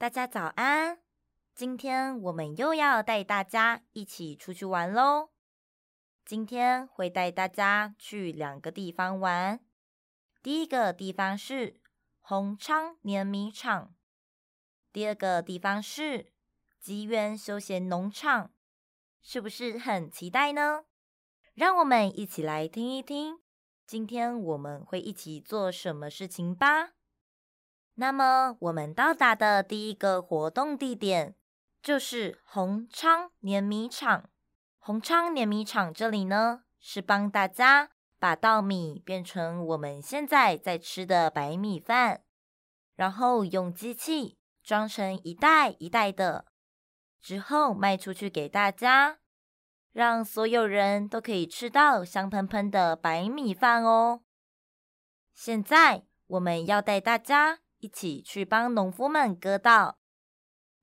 [0.00, 0.98] 大家早安！
[1.54, 5.28] 今天我们又要带大家一起出去玩喽。
[6.24, 9.60] 今天会带大家去两个地方玩。
[10.42, 11.82] 第一个地方是
[12.20, 13.94] 红昌碾米厂，
[14.90, 16.32] 第二个地方是
[16.80, 18.54] 吉源休闲农场，
[19.20, 20.86] 是不是很期待呢？
[21.52, 23.38] 让我们一起来听一听，
[23.86, 26.94] 今天我们会一起做什么事情吧。
[28.00, 31.34] 那么，我们到达的第一个活动地点
[31.82, 34.30] 就是红昌碾米厂。
[34.78, 42.22] 红昌碾米厂这里呢，是帮大家把稻米变成我们现在在吃的白米饭，
[42.96, 46.46] 然后用机器装成一袋一袋的，
[47.20, 49.18] 之后卖出去给大家，
[49.92, 54.22] 让所有人都可以吃到香喷喷的白米饭哦。
[55.34, 57.58] 现在我们要带大家。
[57.80, 59.98] 一起去帮农夫们割稻，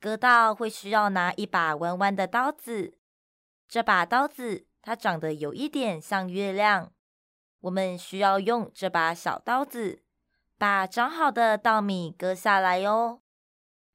[0.00, 2.98] 割稻会需要拿一把弯弯的刀子。
[3.68, 6.92] 这把刀子它长得有一点像月亮。
[7.60, 10.04] 我们需要用这把小刀子
[10.58, 13.22] 把长好的稻米割下来哦。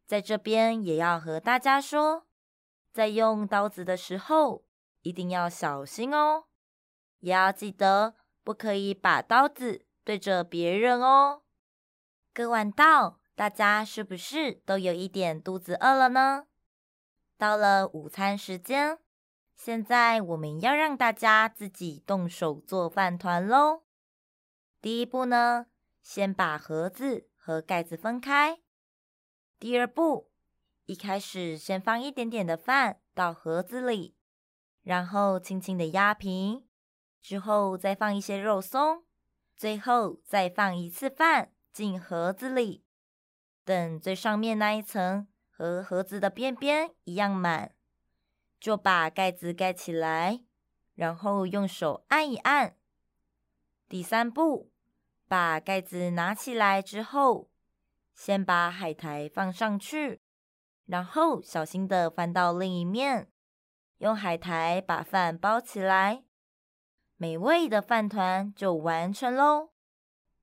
[0.05, 2.25] 在这边也要和大家说，
[2.91, 4.65] 在用刀子的时候
[5.03, 6.45] 一定要小心哦，
[7.19, 11.43] 也要记得不可以把刀子对着别人哦。
[12.39, 16.45] 割完稻，大家是不是都有一点肚子饿了呢？
[17.37, 18.97] 到了午餐时间，
[19.53, 23.83] 现在我们要让大家自己动手做饭团喽。
[24.79, 25.65] 第一步呢，
[26.01, 28.61] 先把盒子和盖子分开。
[29.59, 30.31] 第二步，
[30.85, 34.15] 一开始先放一点点的饭到盒子里，
[34.81, 36.65] 然后轻轻的压平，
[37.21, 39.03] 之后再放一些肉松，
[39.57, 41.51] 最后再放一次饭。
[41.71, 42.83] 进盒子里，
[43.63, 47.73] 等最上面那一层和盒子的边边一样满，
[48.59, 50.41] 就把盖子盖起来，
[50.95, 52.75] 然后用手按一按。
[53.87, 54.71] 第三步，
[55.27, 57.49] 把盖子拿起来之后，
[58.15, 60.21] 先把海苔放上去，
[60.85, 63.31] 然后小心的翻到另一面，
[63.99, 66.23] 用海苔把饭包起来，
[67.17, 69.71] 美味的饭团就完成喽。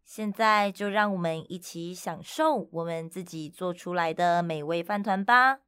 [0.06, 5.58] 现在就让我们一起享受我们自己做出来的美味饭团吧。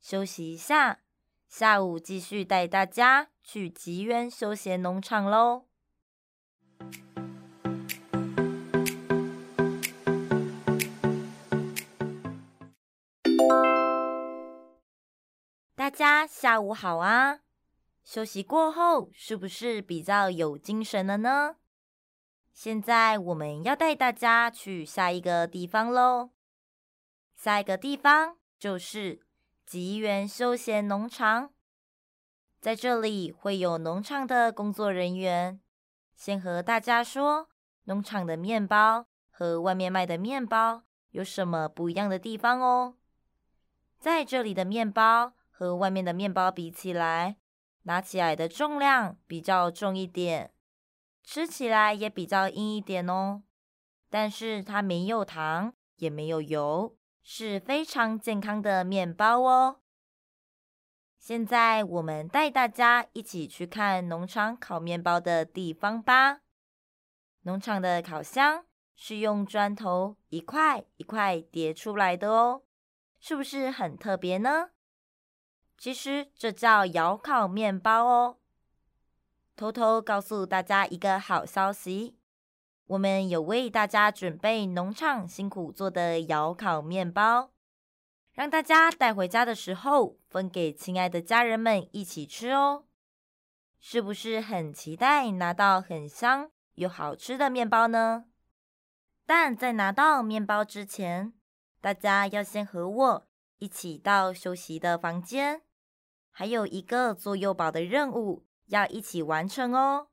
[0.00, 1.00] 休息一下，
[1.46, 5.66] 下午继续带大家去吉源休闲农场喽。
[15.74, 17.40] 大家下午好啊！
[18.02, 21.56] 休息过后是不是比较有精神了呢？
[22.60, 26.30] 现在我们要带大家去下一个地方喽。
[27.36, 29.20] 下一个地方就是
[29.64, 31.52] 吉原休闲农场，
[32.60, 35.60] 在这里会有农场的工作人员，
[36.16, 37.48] 先和大家说
[37.84, 42.96] 农场的面包和外面卖的面包有什么不一样的地方哦。
[44.00, 47.36] 在这里的面包和外面的面包比起来，
[47.82, 50.50] 拿起来的重量比较重一点。
[51.30, 53.42] 吃起来也比较硬一点哦，
[54.08, 59.80] 但是它没有糖，也没有油，是非常健康的面包哦。
[61.18, 66.40] 现在我们带大家一起去看农场烤面包的地方吧。
[67.42, 68.64] 农场的烤箱
[68.96, 72.62] 是用砖头一块一块叠出来的哦，
[73.20, 74.70] 是不是很特别呢？
[75.76, 78.38] 其实这叫窑烤面包哦。
[79.58, 82.16] 偷偷告诉大家一个好消息，
[82.86, 87.50] 我们有为大家准备农场辛苦做的窑烤面包，
[88.32, 92.84] 让大家带回家的时候分给亲爱的家人们一起吃哦。
[93.80, 98.26] 是不是很期待拿到很香又好吃的面包呢？
[99.26, 101.32] 但在拿到面包之前，
[101.80, 103.26] 大家要先和我
[103.58, 105.62] 一起到休息的房间，
[106.30, 108.44] 还有一个做幼保的任务。
[108.68, 110.08] 要一起完成哦。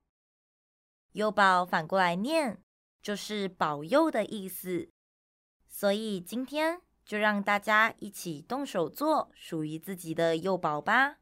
[1.13, 2.61] 幼宝反过来念
[3.01, 4.89] 就是保佑的意思，
[5.69, 11.19] 所以今天就让大家一起动手做属于自己的幼宝吧。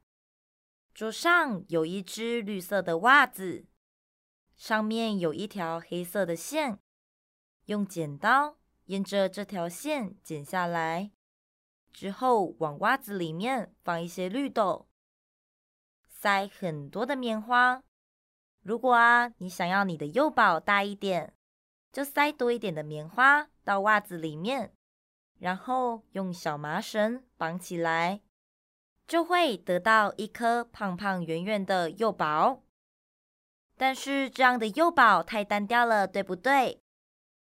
[0.92, 3.66] 桌上有一只绿色的袜子，
[4.56, 6.78] 上面有一条黑色的线，
[7.66, 11.10] 用剪刀沿着这条线剪下来，
[11.92, 14.88] 之后往袜子里面放一些绿豆。
[16.24, 17.82] 塞很多的棉花。
[18.62, 21.34] 如果啊，你想要你的幼宝大一点，
[21.92, 24.72] 就塞多一点的棉花到袜子里面，
[25.38, 28.22] 然后用小麻绳绑起来，
[29.06, 32.62] 就会得到一颗胖胖圆圆的幼宝。
[33.76, 36.80] 但是这样的幼宝太单调了，对不对？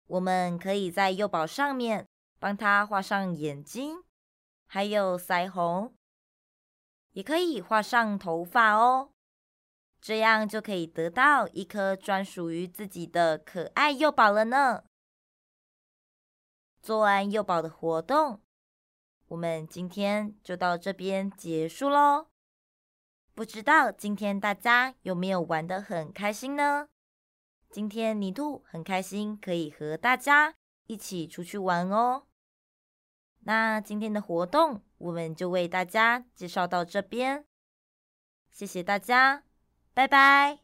[0.07, 2.07] 我们可以在幼宝上面
[2.39, 4.03] 帮它画上眼睛，
[4.65, 5.93] 还有腮红，
[7.13, 9.09] 也可以画上头发哦。
[9.99, 14.83] 这样就可以得到一颗专属于自己的可爱幼宝了呢。
[16.81, 18.41] 做完幼宝的活动，
[19.27, 22.27] 我们今天就到这边结束喽。
[23.33, 26.89] 不知道今天大家有没有玩得很开心呢？
[27.69, 30.53] 今天泥兔很开心，可以和大家
[30.87, 32.27] 一起出去玩哦。
[33.45, 37.43] 那今天的活动我们就为大家介绍到这边，
[38.49, 39.43] 谢谢大家。
[39.93, 40.59] 拜拜。